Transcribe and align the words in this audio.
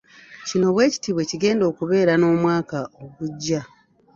Kino 0.47 0.67
bwe 0.75 0.85
kiti 0.93 1.09
bwe 1.13 1.27
kigenda 1.29 1.63
okubeera 1.71 2.13
n'omwaka 2.17 2.79
ogujja. 3.03 3.61